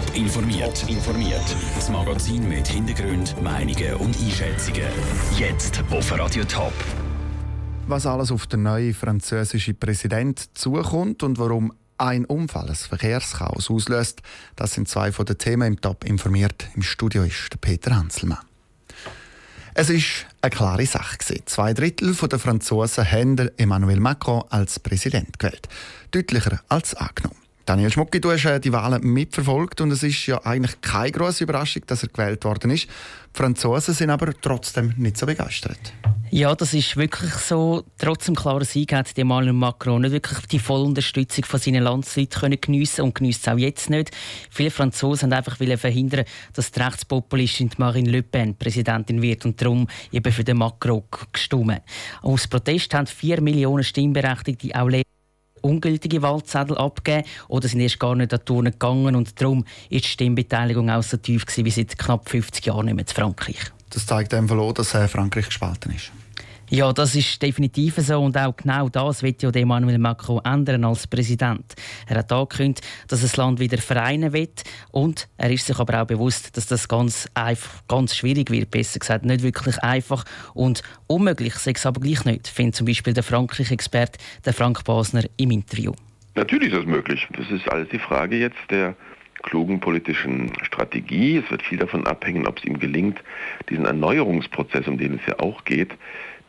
Top 0.00 0.16
informiert. 0.16 0.88
informiert. 0.88 1.44
Das 1.74 1.90
Magazin 1.90 2.48
mit 2.48 2.66
Hintergrund, 2.66 3.34
Meinungen 3.42 3.94
und 3.96 4.16
Einschätzungen. 4.18 4.88
Jetzt 5.36 5.82
auf 5.90 6.18
Radio 6.18 6.42
Top. 6.44 6.72
Was 7.86 8.06
alles 8.06 8.32
auf 8.32 8.46
den 8.46 8.62
neuen 8.62 8.94
französischen 8.94 9.78
Präsident 9.78 10.56
zukommt 10.56 11.22
und 11.22 11.38
warum 11.38 11.74
ein 11.98 12.24
Unfall 12.24 12.70
ein 12.70 12.74
Verkehrschaos 12.74 13.68
auslöst, 13.68 14.22
das 14.56 14.72
sind 14.72 14.88
zwei 14.88 15.12
von 15.12 15.26
den 15.26 15.36
Themen 15.36 15.74
im 15.74 15.80
Top 15.80 16.04
informiert. 16.04 16.68
Im 16.74 16.82
Studio 16.82 17.24
ist 17.24 17.60
Peter 17.60 17.94
Hanselmann. 17.94 18.38
Es 19.74 19.90
ist 19.90 20.26
eine 20.40 20.50
klare 20.50 20.86
Sache. 20.86 21.18
Zwei 21.44 21.74
Drittel 21.74 22.14
der 22.14 22.38
Franzosen 22.38 23.04
haben 23.04 23.50
Emmanuel 23.58 24.00
Macron 24.00 24.44
als 24.48 24.80
Präsident 24.80 25.38
gewählt. 25.38 25.68
Deutlicher 26.10 26.60
als 26.68 26.94
angenommen. 26.94 27.49
Daniel 27.66 27.90
Schmucki, 27.90 28.20
du 28.20 28.30
hast 28.32 28.44
äh, 28.46 28.58
die 28.58 28.72
Wahlen 28.72 29.02
mitverfolgt 29.02 29.80
und 29.80 29.90
es 29.90 30.02
ist 30.02 30.26
ja 30.26 30.44
eigentlich 30.44 30.80
keine 30.80 31.12
große 31.12 31.44
Überraschung, 31.44 31.82
dass 31.86 32.02
er 32.02 32.08
gewählt 32.08 32.44
worden 32.44 32.70
ist. 32.70 32.86
Die 32.86 33.38
Franzosen 33.38 33.94
sind 33.94 34.10
aber 34.10 34.32
trotzdem 34.40 34.94
nicht 34.96 35.16
so 35.16 35.26
begeistert. 35.26 35.78
Ja, 36.32 36.54
das 36.54 36.74
ist 36.74 36.96
wirklich 36.96 37.32
so. 37.32 37.84
Trotz 37.98 38.26
dem 38.26 38.36
klaren 38.36 38.64
Sieg 38.64 38.92
hat 38.92 39.16
Emmanuel 39.18 39.52
Macron 39.52 40.02
nicht 40.02 40.12
wirklich 40.12 40.46
die 40.46 40.58
volle 40.58 40.84
Unterstützung 40.84 41.44
von 41.44 41.58
seinen 41.58 41.82
Landsleuten 41.82 42.40
können 42.40 42.60
geniessen 42.60 43.02
und 43.02 43.14
genießt 43.16 43.42
es 43.42 43.52
auch 43.52 43.58
jetzt 43.58 43.90
nicht. 43.90 44.10
Viele 44.48 44.70
Franzosen 44.70 45.32
haben 45.32 45.38
einfach 45.38 45.56
verhindern, 45.56 46.24
dass 46.54 46.70
die 46.70 46.80
Rechtspopulistin 46.80 47.70
Marine 47.78 48.10
Le 48.10 48.22
Pen 48.22 48.56
Präsidentin 48.56 49.22
wird 49.22 49.44
und 49.44 49.60
darum 49.60 49.88
eben 50.12 50.32
für 50.32 50.44
den 50.44 50.58
Macron 50.58 51.02
gestimmt. 51.32 51.82
Aus 52.22 52.46
Protest 52.46 52.94
haben 52.94 53.06
vier 53.06 53.40
Millionen 53.40 53.84
Stimmberechtigte 53.84 54.80
auch 54.80 54.88
ungültige 55.62 56.22
Wahlzettel 56.22 56.76
abgeben 56.76 57.24
oder 57.48 57.68
sind 57.68 57.80
erst 57.80 58.00
gar 58.00 58.14
nicht 58.14 58.32
an 58.32 58.40
die 58.40 58.44
Turnen 58.44 58.72
gegangen 58.72 59.16
und 59.16 59.40
darum 59.40 59.64
ist 59.88 60.04
die 60.04 60.08
Stimmbeteiligung 60.08 60.90
auch 60.90 61.02
so 61.02 61.16
tief 61.16 61.46
gewesen 61.46 61.64
wie 61.64 61.70
seit 61.70 61.98
knapp 61.98 62.28
50 62.28 62.66
Jahren 62.66 62.86
nicht 62.86 62.94
mehr 62.94 63.04
in 63.06 63.14
Frankreich. 63.14 63.58
Das 63.90 64.06
zeigt 64.06 64.32
einfach 64.34 64.56
auch, 64.56 64.72
dass 64.72 64.94
äh, 64.94 65.08
Frankreich 65.08 65.46
gespalten 65.46 65.92
ist. 65.92 66.12
Ja, 66.72 66.92
das 66.92 67.16
ist 67.16 67.42
definitiv 67.42 67.96
so 67.96 68.20
und 68.20 68.38
auch 68.38 68.54
genau 68.56 68.88
das 68.88 69.24
wird 69.24 69.42
ja 69.42 69.50
Emmanuel 69.50 69.98
Macron 69.98 70.40
ändern 70.44 70.84
als 70.84 71.04
Präsident. 71.08 71.74
Er 72.06 72.18
hat 72.18 72.30
angekündigt, 72.30 72.86
dass 73.08 73.22
das 73.22 73.36
Land 73.36 73.58
wieder 73.58 73.78
vereinen 73.78 74.32
wird 74.32 74.62
und 74.92 75.28
er 75.36 75.50
ist 75.50 75.66
sich 75.66 75.76
aber 75.80 76.00
auch 76.00 76.06
bewusst, 76.06 76.56
dass 76.56 76.68
das 76.68 76.86
ganz 76.86 77.28
einfach, 77.34 77.82
ganz 77.88 78.14
schwierig 78.14 78.52
wird, 78.52 78.70
besser 78.70 79.00
gesagt 79.00 79.24
nicht 79.24 79.42
wirklich 79.42 79.82
einfach 79.82 80.24
und 80.54 80.84
unmöglich, 81.08 81.54
sei 81.56 81.72
es 81.74 81.84
aber 81.86 82.00
gleich 82.00 82.24
nicht, 82.24 82.46
findet 82.46 82.76
zum 82.76 82.86
Beispiel 82.86 83.14
der 83.14 83.24
Frankreich-Experte 83.24 84.20
Frank 84.52 84.84
Basner 84.84 85.24
im 85.38 85.50
Interview. 85.50 85.92
Natürlich 86.36 86.72
ist 86.72 86.78
das 86.78 86.86
möglich. 86.86 87.26
Das 87.36 87.50
ist 87.50 87.68
alles 87.68 87.88
die 87.88 87.98
Frage 87.98 88.36
jetzt 88.36 88.70
der 88.70 88.94
klugen 89.42 89.80
politischen 89.80 90.52
Strategie. 90.62 91.38
Es 91.38 91.50
wird 91.50 91.62
viel 91.62 91.78
davon 91.78 92.06
abhängen, 92.06 92.46
ob 92.46 92.58
es 92.58 92.64
ihm 92.64 92.78
gelingt, 92.78 93.18
diesen 93.68 93.86
Erneuerungsprozess, 93.86 94.86
um 94.86 94.98
den 94.98 95.14
es 95.14 95.26
ja 95.26 95.40
auch 95.40 95.64
geht, 95.64 95.96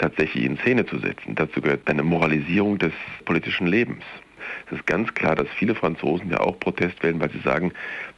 tatsächlich 0.01 0.43
in 0.43 0.57
Szene 0.57 0.85
zu 0.85 0.97
setzen. 0.97 1.35
Dazu 1.35 1.61
gehört 1.61 1.87
eine 1.89 2.03
Moralisierung 2.03 2.77
des 2.79 2.93
politischen 3.25 3.67
Lebens. 3.67 4.03
Es 4.67 4.77
ist 4.77 4.87
ganz 4.87 5.13
klar, 5.13 5.35
dass 5.35 5.47
viele 5.57 5.75
Franzosen 5.75 6.31
ja 6.31 6.39
auch 6.39 6.59
Protest 6.59 7.01
wählen, 7.03 7.19
weil 7.19 7.29
sie 7.29 7.39
sagen, 7.39 7.71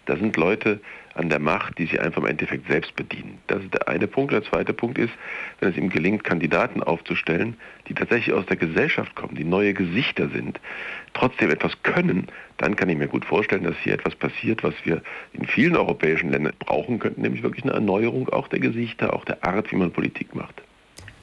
da 0.05 0.15
sind 0.15 0.37
Leute 0.37 0.79
an 1.15 1.29
der 1.29 1.39
Macht, 1.39 1.77
die 1.77 1.85
sie 1.85 1.99
einfach 1.99 2.21
im 2.21 2.27
Endeffekt 2.27 2.67
selbst 2.67 2.95
bedienen. 2.95 3.37
Das 3.47 3.61
ist 3.61 3.73
der 3.73 3.87
eine 3.87 4.07
Punkt. 4.07 4.33
Der 4.33 4.43
zweite 4.43 4.73
Punkt 4.73 4.97
ist, 4.97 5.11
wenn 5.59 5.69
es 5.69 5.77
ihm 5.77 5.89
gelingt, 5.89 6.23
Kandidaten 6.23 6.81
aufzustellen, 6.81 7.55
die 7.87 7.93
tatsächlich 7.93 8.33
aus 8.33 8.45
der 8.45 8.57
Gesellschaft 8.57 9.13
kommen, 9.15 9.35
die 9.35 9.43
neue 9.43 9.73
Gesichter 9.73 10.29
sind, 10.29 10.59
trotzdem 11.13 11.51
etwas 11.51 11.73
können, 11.83 12.27
dann 12.57 12.75
kann 12.75 12.89
ich 12.89 12.97
mir 12.97 13.07
gut 13.07 13.25
vorstellen, 13.25 13.63
dass 13.63 13.77
hier 13.83 13.93
etwas 13.93 14.15
passiert, 14.15 14.63
was 14.63 14.73
wir 14.83 15.01
in 15.33 15.45
vielen 15.45 15.75
europäischen 15.75 16.31
Ländern 16.31 16.53
brauchen 16.59 16.99
könnten, 16.99 17.21
nämlich 17.21 17.43
wirklich 17.43 17.63
eine 17.63 17.73
Erneuerung 17.73 18.29
auch 18.29 18.47
der 18.47 18.59
Gesichter, 18.59 19.13
auch 19.13 19.25
der 19.25 19.43
Art, 19.43 19.71
wie 19.71 19.75
man 19.75 19.91
Politik 19.91 20.33
macht. 20.33 20.63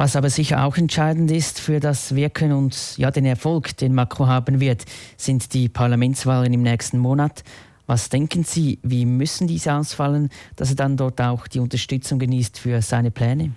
Was 0.00 0.16
aber 0.16 0.30
sicher 0.30 0.64
auch 0.64 0.78
entscheidend 0.78 1.30
ist 1.30 1.60
für 1.60 1.78
das 1.78 2.16
Wirken 2.16 2.52
und 2.52 2.96
ja, 2.96 3.10
den 3.10 3.26
Erfolg, 3.26 3.76
den 3.76 3.94
Macron 3.94 4.28
haben 4.28 4.58
wird, 4.58 4.86
sind 5.18 5.52
die 5.52 5.68
Parlamentswahlen 5.68 6.54
im 6.54 6.62
nächsten 6.62 6.96
Monat. 6.96 7.44
Was 7.86 8.08
denken 8.08 8.42
Sie, 8.42 8.78
wie 8.82 9.04
müssen 9.04 9.46
diese 9.46 9.74
ausfallen, 9.74 10.30
dass 10.56 10.70
er 10.70 10.76
dann 10.76 10.96
dort 10.96 11.20
auch 11.20 11.46
die 11.46 11.58
Unterstützung 11.58 12.18
genießt 12.18 12.58
für 12.58 12.80
seine 12.80 13.10
Pläne? 13.10 13.52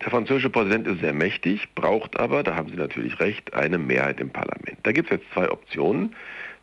Der 0.00 0.10
französische 0.10 0.48
Präsident 0.48 0.86
ist 0.86 1.00
sehr 1.00 1.12
mächtig, 1.12 1.68
braucht 1.74 2.18
aber, 2.18 2.42
da 2.42 2.56
haben 2.56 2.70
Sie 2.70 2.76
natürlich 2.76 3.20
recht, 3.20 3.52
eine 3.52 3.76
Mehrheit 3.76 4.20
im 4.20 4.30
Parlament. 4.30 4.78
Da 4.84 4.92
gibt 4.92 5.10
es 5.10 5.18
jetzt 5.18 5.30
zwei 5.34 5.50
Optionen. 5.50 6.14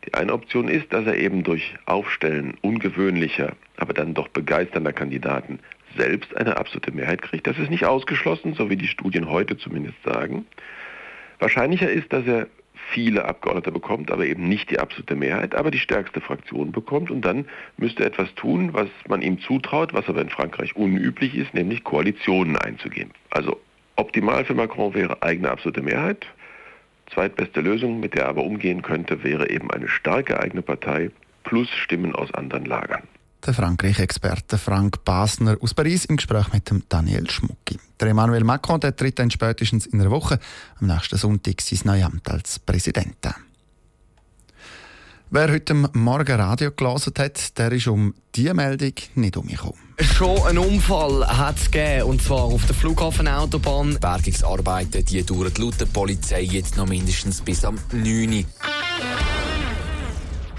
Die 0.06 0.14
eine 0.14 0.32
Option 0.32 0.66
ist, 0.66 0.92
dass 0.92 1.06
er 1.06 1.16
eben 1.16 1.44
durch 1.44 1.76
Aufstellen 1.86 2.54
ungewöhnlicher, 2.62 3.52
aber 3.76 3.94
dann 3.94 4.12
doch 4.12 4.26
begeisternder 4.26 4.92
Kandidaten 4.92 5.60
selbst 5.96 6.36
eine 6.36 6.56
absolute 6.56 6.92
Mehrheit 6.92 7.22
kriegt. 7.22 7.46
Das 7.46 7.58
ist 7.58 7.70
nicht 7.70 7.84
ausgeschlossen, 7.84 8.54
so 8.54 8.70
wie 8.70 8.76
die 8.76 8.86
Studien 8.86 9.28
heute 9.28 9.56
zumindest 9.56 9.96
sagen. 10.04 10.46
Wahrscheinlicher 11.38 11.90
ist, 11.90 12.12
dass 12.12 12.26
er 12.26 12.46
viele 12.90 13.24
Abgeordnete 13.24 13.72
bekommt, 13.72 14.10
aber 14.10 14.26
eben 14.26 14.48
nicht 14.48 14.70
die 14.70 14.78
absolute 14.78 15.14
Mehrheit, 15.14 15.54
aber 15.54 15.70
die 15.70 15.78
stärkste 15.78 16.20
Fraktion 16.20 16.72
bekommt 16.72 17.10
und 17.10 17.22
dann 17.22 17.46
müsste 17.76 18.02
er 18.02 18.08
etwas 18.08 18.34
tun, 18.34 18.72
was 18.72 18.88
man 19.08 19.22
ihm 19.22 19.40
zutraut, 19.40 19.94
was 19.94 20.08
aber 20.08 20.20
in 20.20 20.28
Frankreich 20.28 20.76
unüblich 20.76 21.34
ist, 21.34 21.54
nämlich 21.54 21.84
Koalitionen 21.84 22.56
einzugehen. 22.56 23.10
Also 23.30 23.60
optimal 23.96 24.44
für 24.44 24.54
Macron 24.54 24.94
wäre 24.94 25.22
eigene 25.22 25.50
absolute 25.50 25.82
Mehrheit. 25.82 26.26
Zweitbeste 27.12 27.60
Lösung, 27.60 28.00
mit 28.00 28.14
der 28.14 28.24
er 28.24 28.28
aber 28.28 28.44
umgehen 28.44 28.82
könnte, 28.82 29.22
wäre 29.22 29.50
eben 29.50 29.70
eine 29.70 29.88
starke 29.88 30.40
eigene 30.40 30.62
Partei 30.62 31.10
plus 31.44 31.70
Stimmen 31.70 32.14
aus 32.14 32.32
anderen 32.34 32.64
Lagern 32.64 33.02
der 33.46 33.54
Frankreich-Experte 33.54 34.58
Frank 34.58 35.04
Basner 35.04 35.56
aus 35.60 35.74
Paris 35.74 36.04
im 36.04 36.16
Gespräch 36.16 36.52
mit 36.52 36.70
dem 36.70 36.82
Daniel 36.88 37.28
Schmucki. 37.28 37.78
Der 38.00 38.08
Emmanuel 38.08 38.44
Macron 38.44 38.80
der 38.80 38.94
tritt 38.94 39.18
dann 39.18 39.30
spätestens 39.30 39.86
in 39.86 40.00
einer 40.00 40.10
Woche 40.10 40.38
am 40.80 40.86
nächsten 40.86 41.18
Sonntag 41.18 41.60
sein 41.60 41.80
neues 41.84 42.04
Amt 42.04 42.30
als 42.30 42.58
Präsident 42.58 43.16
Wer 45.34 45.50
heute 45.50 45.72
Morgen 45.72 46.40
Radio 46.40 46.70
gelesen 46.72 47.14
hat, 47.18 47.58
der 47.58 47.72
ist 47.72 47.86
um 47.86 48.12
diese 48.34 48.52
Meldung 48.52 48.92
nicht 49.14 49.36
umgekommen. 49.38 49.80
Schon 49.98 50.46
ein 50.46 50.58
Unfall 50.58 51.26
hat 51.26 51.56
es 51.56 51.70
gegeben, 51.70 52.10
und 52.10 52.22
zwar 52.22 52.42
auf 52.42 52.66
der 52.66 52.74
Flughafenautobahn. 52.74 53.98
Bergungsarbeiten 53.98 55.04
die 55.06 55.24
dauern 55.24 55.52
laut 55.56 55.80
der 55.80 55.86
Polizei 55.86 56.42
jetzt 56.42 56.76
noch 56.76 56.86
mindestens 56.86 57.40
bis 57.40 57.64
am 57.64 57.78
9 57.92 58.30
Uhr. 58.30 59.31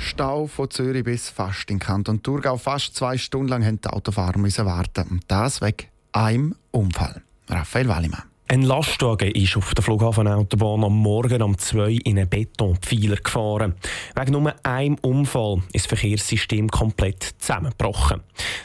Stau 0.04 0.48
von 0.48 0.70
Zürich 0.70 1.06
bis 1.06 1.30
fast 1.30 1.72
in 1.72 1.80
Kanton 1.80 2.22
Thurgau. 2.22 2.58
Fast 2.58 2.96
zwei 2.96 3.18
Stunden 3.18 3.48
lang 3.48 3.62
mussten 3.62 3.80
die 3.82 3.90
Autofahrer 3.90 4.38
müssen 4.38 4.66
warten. 4.66 5.08
Und 5.10 5.24
das 5.30 5.62
wegen 5.62 5.88
einem 6.12 6.56
Unfall. 6.72 7.24
Raphael 7.50 7.88
Wallimann. 7.88 8.24
Ein 8.50 8.62
Lastwagen 8.62 9.32
ist 9.32 9.56
auf 9.56 9.74
der 9.74 9.84
Flughafenautobahn 9.84 10.84
am 10.84 10.98
Morgen 10.98 11.42
um 11.42 11.58
2 11.58 12.00
in 12.04 12.20
einen 12.20 12.30
Betonpfeiler 12.30 13.16
gefahren. 13.16 13.74
Wegen 14.16 14.34
nur 14.34 14.54
einem 14.64 14.96
Unfall 15.02 15.64
ist 15.72 15.86
das 15.86 16.00
Verkehrssystem 16.00 16.70
komplett 16.70 17.24
zusammengebrochen. 17.40 18.22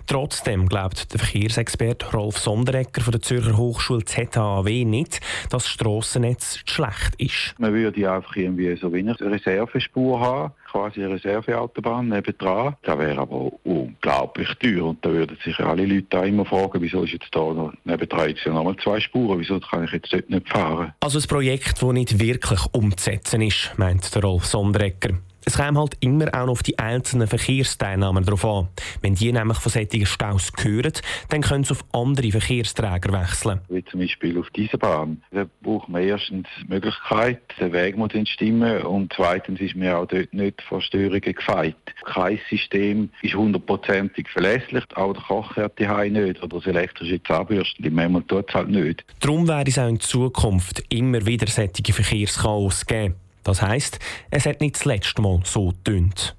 Trotzdem 0.06 0.68
glaubt 0.68 1.12
der 1.12 1.20
Verkehrsexperte 1.20 2.10
Rolf 2.10 2.38
Sonderegger 2.38 3.00
von 3.00 3.12
der 3.12 3.22
Zürcher 3.22 3.56
Hochschule 3.56 4.04
ZHAW 4.04 4.84
nicht, 4.84 5.20
dass 5.48 5.62
das 5.62 5.68
Strassennetz 5.68 6.58
schlecht 6.66 7.14
ist. 7.16 7.54
Man 7.58 7.72
würde 7.72 8.00
ja 8.00 8.16
einfach 8.16 8.36
irgendwie 8.36 8.76
so 8.76 8.88
eine 8.92 9.18
Reservespur 9.18 10.20
haben, 10.20 10.52
quasi 10.70 11.04
eine 11.04 11.14
Reserveautobahn 11.14 12.08
nebendran. 12.08 12.76
Das 12.82 12.98
wäre 12.98 13.18
aber 13.18 13.50
unglaublich 13.64 14.48
teuer 14.60 14.86
und 14.86 15.04
da 15.04 15.10
würden 15.10 15.36
sich 15.44 15.58
alle 15.60 15.86
Leute 15.86 16.20
auch 16.20 16.24
immer 16.24 16.44
fragen, 16.44 16.82
wieso 16.82 17.04
ist 17.04 17.12
jetzt 17.12 17.28
da 17.32 17.40
noch 17.40 17.72
nebendran 17.84 18.28
jetzt 18.28 18.44
ja 18.44 18.52
nochmal 18.52 18.76
zwei 18.76 19.00
Spuren, 19.00 19.40
wieso 19.40 19.60
kann 19.60 19.84
ich 19.84 19.92
jetzt 19.92 20.12
dort 20.12 20.30
nicht 20.30 20.48
fahren. 20.48 20.92
Also 21.00 21.18
ein 21.18 21.26
Projekt, 21.28 21.82
das 21.82 21.92
nicht 21.92 22.18
wirklich 22.18 22.60
umzusetzen 22.72 23.42
ist, 23.42 23.72
meint 23.76 24.14
der 24.14 24.22
Rolf 24.22 24.46
Sonderegger. 24.46 25.18
Es 25.44 25.56
kommt 25.56 25.78
halt 25.78 25.96
immer 26.00 26.26
auch 26.34 26.46
noch 26.46 26.52
auf 26.52 26.62
die 26.62 26.78
einzelnen 26.78 27.26
Verkehrsteilnehmer 27.26 28.20
drauf 28.20 28.44
an. 28.44 28.68
Wenn 29.00 29.14
die 29.14 29.32
nämlich 29.32 29.58
von 29.58 29.72
solchen 29.72 30.06
Staus 30.06 30.52
hören, 30.60 30.92
dann 31.30 31.40
können 31.42 31.64
sie 31.64 31.72
auf 31.72 31.84
andere 31.92 32.30
Verkehrsträger 32.30 33.12
wechseln. 33.12 33.60
Wie 33.68 33.84
zum 33.84 34.00
Beispiel 34.00 34.38
auf 34.38 34.50
dieser 34.50 34.78
Bahn. 34.78 35.22
Da 35.30 35.46
braucht 35.62 35.88
man 35.88 36.02
erstens 36.02 36.46
die 36.62 36.68
Möglichkeit, 36.68 37.40
der 37.58 37.72
Weg 37.72 37.96
muss 37.96 38.12
stimmen 38.28 38.82
und 38.82 39.12
zweitens 39.14 39.60
ist 39.60 39.76
mir 39.76 39.96
auch 39.96 40.06
dort 40.06 40.32
nicht 40.34 40.60
von 40.62 40.80
Störungen 40.80 41.20
gefeit. 41.20 41.76
Kein 42.04 42.40
System 42.50 43.10
ist 43.22 43.34
hundertprozentig 43.34 44.28
verlässlich, 44.28 44.84
auch 44.96 45.12
der 45.12 45.22
Kochherd 45.22 45.78
die 45.78 46.10
nicht 46.10 46.42
oder 46.42 46.58
das 46.58 46.66
elektrische 46.66 47.22
Zahnbürstchen, 47.22 47.94
manchmal 47.94 48.22
tut 48.22 48.48
es 48.48 48.54
halt 48.54 48.68
nicht. 48.68 49.04
Darum 49.20 49.46
werde 49.48 49.70
es 49.70 49.78
auch 49.78 49.88
in 49.88 50.00
Zukunft 50.00 50.82
immer 50.88 51.24
wieder 51.24 51.46
solche 51.46 51.92
Verkehrschaos 51.92 52.86
geben. 52.86 53.14
Das 53.42 53.62
heisst, 53.62 53.98
es 54.30 54.46
hat 54.46 54.60
nicht 54.60 54.76
das 54.76 54.84
letzte 54.84 55.22
Mal 55.22 55.40
so 55.44 55.68
gedünnt. 55.68 56.36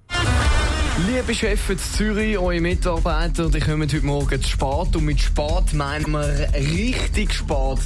Liebe 1.07 1.33
Chefs 1.33 1.69
in 1.69 1.79
Zürich, 1.79 2.37
eure 2.37 2.59
Mitarbeiter, 2.59 3.49
die 3.49 3.59
kommen 3.59 3.89
heute 3.89 4.05
Morgen 4.05 4.41
zu 4.41 4.49
spät. 4.49 4.95
Und 4.95 5.05
mit 5.05 5.19
spät 5.19 5.73
meinen 5.73 6.11
wir 6.11 6.53
richtig 6.53 7.33
spät. 7.33 7.79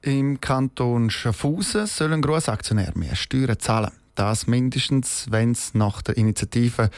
Im 0.00 0.40
Kanton 0.40 1.10
Schaffhausen 1.10 1.86
sollen 1.86 2.22
Grossaktionäre 2.22 2.98
mehr 2.98 3.14
Steuern 3.14 3.58
zahlen. 3.58 3.90
Das 4.14 4.46
mindestens, 4.46 5.26
wenn 5.30 5.52
es 5.52 5.74
nach 5.74 6.02
der 6.02 6.16
Initiative 6.16 6.90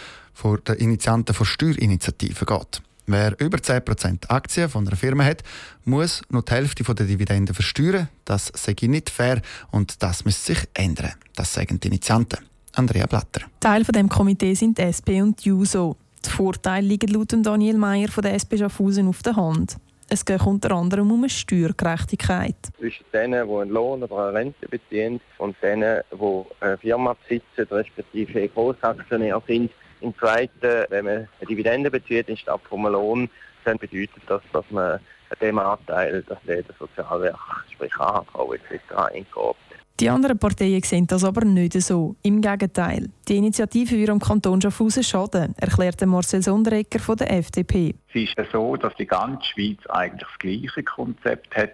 der 0.67 0.81
Initianten 0.81 1.35
von 1.35 1.45
Steuerinitiative 1.45 2.47
geht. 2.47 2.83
Wer 3.13 3.35
über 3.41 3.59
10% 3.59 4.31
Aktien 4.31 4.69
von 4.69 4.87
einer 4.87 4.95
Firma 4.95 5.25
hat, 5.25 5.43
muss 5.85 6.23
noch 6.31 6.43
die 6.43 6.53
Hälfte 6.53 6.85
der 6.95 7.07
Dividenden 7.07 7.53
versteuern. 7.53 8.09
Das 8.25 8.53
sei 8.55 8.77
nicht 8.83 9.11
fair 9.11 9.43
und 9.73 10.01
das 10.01 10.25
müsste 10.25 10.55
sich 10.55 10.69
ändern. 10.75 11.15
Das 11.35 11.53
sagen 11.53 11.81
die 11.81 11.89
Initianten. 11.89 12.39
Andrea 12.77 13.07
Blatter. 13.07 13.47
Teil 13.59 13.85
von 13.85 13.95
dem 13.95 14.09
Komitee 14.09 14.55
sind 14.55 14.79
die 14.79 14.83
SP 14.87 15.19
und 15.23 15.45
die 15.45 15.49
JUSO. 15.49 15.97
Die 16.25 16.31
Vorteile 16.31 16.87
liegen 16.87 17.13
laut 17.13 17.33
Daniel 17.33 17.79
Meyer 17.79 18.07
von 18.07 18.23
der 18.23 18.35
SP 18.39 18.55
Schaffhausen 18.57 19.09
auf 19.09 19.25
der 19.25 19.35
Hand. 19.35 19.77
Es 20.09 20.25
geht 20.25 20.43
unter 20.43 20.71
anderem 20.73 21.11
um 21.11 21.21
eine 21.21 21.31
Steuergerechtigkeit. 21.31 22.55
Zwischen 22.79 23.05
denen, 23.13 23.49
die 23.49 23.55
einen 23.55 23.71
Lohn 23.71 24.05
oder 24.05 24.29
eine 24.29 24.39
Rente 24.39 24.69
beziehen 24.69 25.21
und 25.39 25.57
denen, 25.61 26.01
die 26.13 26.43
eine 26.61 26.79
Firma 26.79 27.15
besitzen, 27.15 27.75
respektive 27.75 28.49
Grossaktionär 28.49 29.43
sind. 29.49 29.73
Im 30.01 30.17
Zweiten, 30.19 30.87
wenn 30.89 31.05
man 31.05 31.15
eine 31.15 31.47
Dividende 31.49 31.91
bezieht 31.91 32.29
anstatt 32.29 32.61
vom 32.69 32.87
Lohn, 32.87 33.29
dann 33.65 33.79
bedeutet 33.79 34.23
das, 34.27 34.43
dass 34.53 34.65
man 34.71 35.01
dem 35.41 35.59
Anteil, 35.59 36.23
dass 36.23 36.39
der 36.47 36.63
der 36.63 36.75
Sozialwerk, 36.79 37.39
sprich 37.71 37.95
AHV 37.97 38.55
etc. 38.55 38.95
eingeht. 38.97 39.57
Die 40.01 40.09
anderen 40.09 40.39
Parteien 40.39 40.83
sehen 40.83 41.07
das 41.07 41.25
aber 41.25 41.45
nicht 41.45 41.75
so. 41.83 42.17
Im 42.23 42.41
Gegenteil. 42.41 43.11
Die 43.29 43.37
Initiative 43.37 43.99
würde 43.99 44.13
am 44.13 44.19
Kanton 44.19 44.59
Schaffhausen 44.59 45.03
schaden, 45.03 45.55
erklärte 45.59 46.07
Marcel 46.07 46.43
Sonderegger 46.43 46.99
von 46.99 47.19
der 47.19 47.31
FDP. 47.31 47.95
Es 48.09 48.23
ist 48.23 48.35
so, 48.51 48.77
dass 48.77 48.95
die 48.95 49.05
ganze 49.05 49.45
Schweiz 49.45 49.79
eigentlich 49.91 50.27
das 50.27 50.39
gleiche 50.39 50.83
Konzept 50.85 51.55
hat, 51.55 51.73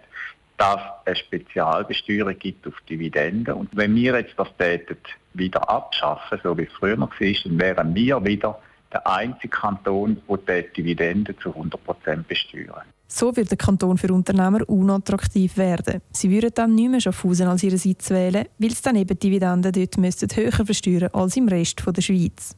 dass 0.57 0.81
es 1.05 1.19
Spezialbesteuerung 1.19 2.37
gibt 2.37 2.67
auf 2.67 2.73
Dividenden. 2.89 3.53
Und 3.53 3.69
wenn 3.75 3.95
wir 3.95 4.17
jetzt 4.17 4.33
das 4.37 4.47
täten, 4.57 4.97
wieder 5.33 5.69
abschaffen, 5.69 6.39
so 6.43 6.57
wie 6.57 6.63
es 6.63 6.73
früher 6.73 6.99
war, 6.99 7.09
dann 7.09 7.59
wären 7.59 7.95
wir 7.95 8.25
wieder 8.25 8.59
der 8.91 9.05
einzige 9.05 9.49
Kanton, 9.49 10.21
der 10.47 10.63
die 10.63 10.73
Dividenden 10.81 11.35
zu 11.39 11.49
100% 11.49 12.23
besteuern. 12.27 12.83
So 13.07 13.35
wird 13.35 13.51
der 13.51 13.57
Kanton 13.57 13.97
für 13.97 14.11
Unternehmer 14.11 14.67
unattraktiv 14.67 15.57
werden. 15.57 16.01
Sie 16.11 16.29
würden 16.29 16.51
dann 16.53 16.75
nicht 16.75 16.89
mehr 16.89 17.01
Schaffhausen 17.01 17.47
als 17.47 17.63
ihren 17.63 17.77
Sitz 17.77 18.09
wählen, 18.09 18.45
weil 18.57 18.71
sie 18.71 18.81
dann 18.81 18.95
eben 18.95 19.17
Dividenden 19.17 19.71
dort 19.71 19.97
müssten 19.97 20.35
höher 20.35 20.65
versteuern 20.65 21.09
als 21.13 21.37
im 21.37 21.47
Rest 21.47 21.83
der 21.85 22.01
Schweiz. 22.01 22.55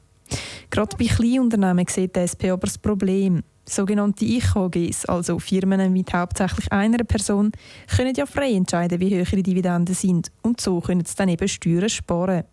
Gerade 0.69 0.95
bei 0.97 1.05
Kleinunternehmen 1.05 1.85
sieht 1.87 2.15
die 2.15 2.21
SP 2.21 2.49
aber 2.49 2.67
das 2.67 2.77
Problem. 2.77 3.43
Sogenannte 3.69 4.25
IKGs, 4.25 5.05
also 5.05 5.39
Firmen 5.39 5.93
mit 5.93 6.13
hauptsächlich 6.13 6.71
einer 6.71 7.03
Person, 7.03 7.51
können 7.95 8.13
ja 8.15 8.25
frei 8.25 8.51
entscheiden, 8.51 8.99
wie 8.99 9.21
hoch 9.21 9.31
ihre 9.31 9.43
Dividenden 9.43 9.95
sind 9.95 10.31
und 10.41 10.59
so 10.59 10.81
können 10.81 11.05
sie 11.05 11.15
dann 11.15 11.29
eben 11.29 11.47
Steuern 11.47 11.89
sparen. 11.89 12.43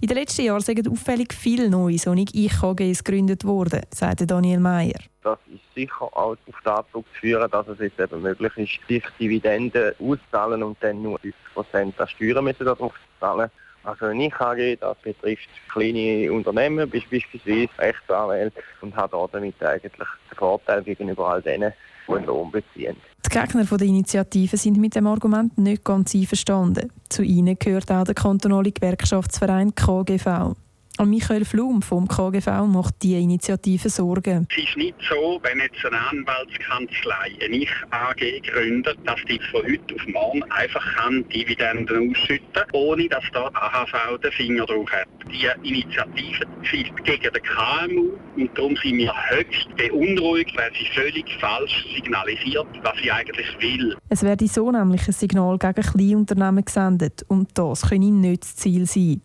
In 0.00 0.08
den 0.08 0.16
letzten 0.16 0.44
Jahren 0.44 0.60
sind 0.60 0.88
auffällig 0.88 1.32
viele 1.32 1.68
neue 1.68 1.98
solche 1.98 2.26
IKGs 2.34 3.02
gegründet 3.02 3.44
worden, 3.44 3.82
sagte 3.92 4.26
Daniel 4.26 4.60
Mayer. 4.60 5.00
Das 5.22 5.38
ist 5.52 5.62
sicher 5.74 6.02
auch 6.02 6.36
auf 6.64 6.86
zu 6.92 7.04
führen, 7.20 7.50
dass 7.50 7.66
es 7.68 7.78
jetzt 7.80 7.98
eben 7.98 8.22
möglich 8.22 8.56
ist, 8.56 8.88
sich 8.88 9.04
Dividenden 9.18 9.92
auszahlen 9.98 10.62
und 10.62 10.76
dann 10.80 11.02
nur 11.02 11.18
5% 11.54 11.92
an 11.98 12.08
Steuern 12.08 12.44
müssen 12.44 12.64
darauf 12.64 12.94
zahlen. 13.18 13.50
Also 13.86 14.06
ein 14.06 14.20
IKG, 14.20 14.76
das 14.80 14.96
betrifft 14.98 15.48
kleine 15.72 16.32
Unternehmen, 16.32 16.90
beispielsweise 16.90 17.68
Rechtsanwälte 17.78 18.60
und 18.80 18.96
hat 18.96 19.12
damit 19.12 19.62
eigentlich 19.62 19.92
den 19.92 20.36
Vorteil 20.36 20.82
gegenüber 20.82 21.28
all 21.28 21.40
denen, 21.40 21.72
die 22.08 22.12
einen 22.12 22.26
Lohn 22.26 22.50
beziehen. 22.50 22.96
Die 23.24 23.28
Gegner 23.28 23.64
der 23.64 23.86
Initiative 23.86 24.56
sind 24.56 24.78
mit 24.78 24.96
dem 24.96 25.06
Argument 25.06 25.56
nicht 25.56 25.84
ganz 25.84 26.16
einverstanden. 26.16 26.90
Zu 27.08 27.22
ihnen 27.22 27.56
gehört 27.60 27.92
auch 27.92 28.02
der 28.02 28.14
kantonale 28.16 28.72
Gewerkschaftsverein 28.72 29.72
KGV. 29.76 30.56
Und 30.98 31.10
Michael 31.10 31.44
Flum 31.44 31.82
vom 31.82 32.08
KGV 32.08 32.66
macht 32.66 32.94
diese 33.02 33.18
Initiative 33.18 33.90
Sorgen. 33.90 34.48
Es 34.50 34.64
ist 34.64 34.76
nicht 34.78 34.96
so, 35.06 35.38
wenn 35.42 35.58
jetzt 35.58 35.84
eine 35.84 35.98
Anwaltskanzlei 36.08 37.36
eine 37.44 37.56
Ich-AG 37.56 38.42
gründet, 38.50 38.96
dass 39.04 39.20
die 39.28 39.38
von 39.50 39.62
heute 39.62 39.94
auf 39.94 40.06
morgen 40.06 40.42
einfach 40.52 40.96
kann 40.96 41.28
Dividenden 41.28 42.10
ausschütten 42.10 42.46
kann, 42.54 42.64
ohne 42.72 43.08
dass 43.08 43.24
da 43.34 43.50
AHV 43.52 44.18
den 44.22 44.32
Finger 44.32 44.64
drauf 44.64 44.90
hat. 44.90 45.06
Die 45.30 45.68
Initiative 45.68 46.46
zielt 46.70 47.04
gegen 47.04 47.32
den 47.32 47.42
KMU 47.42 48.12
und 48.36 48.56
darum 48.56 48.74
sind 48.76 48.96
wir 48.96 49.12
höchst 49.28 49.68
beunruhigt, 49.76 50.56
weil 50.56 50.70
sie 50.78 50.86
völlig 50.98 51.26
falsch 51.40 51.84
signalisiert, 51.94 52.66
was 52.82 52.96
sie 53.02 53.12
eigentlich 53.12 53.46
will. 53.60 53.96
Es 54.08 54.22
werde 54.22 54.46
so 54.48 54.70
nämlich 54.70 55.06
ein 55.06 55.12
Signal 55.12 55.58
gegen 55.58 55.82
Kleinunternehmen 55.82 56.64
gesendet 56.64 57.22
und 57.28 57.50
das 57.58 57.82
könne 57.82 58.10
nicht 58.10 58.44
das 58.44 58.56
Ziel 58.56 58.86
sein. 58.86 59.20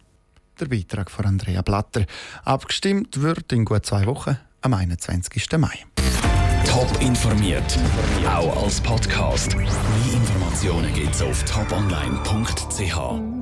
Der 0.62 0.68
Beitrag 0.68 1.10
von 1.10 1.25
Andrea 1.25 1.63
Blatter. 1.63 2.06
Abgestimmt 2.46 3.19
wird 3.19 3.52
in 3.52 3.66
gut 3.66 3.84
zwei 3.84 4.06
Wochen 4.06 4.38
am 4.62 4.75
21. 4.75 5.58
Mai. 5.58 5.74
Top 6.68 7.02
informiert, 7.02 7.80
auch 8.28 8.63
als 8.63 8.80
Podcast. 8.80 9.58
Mehr 9.58 9.66
Informationen 10.13 10.94
gibt 10.94 11.16
es 11.16 11.22
auf 11.24 11.44
toponline.ch. 11.46 13.40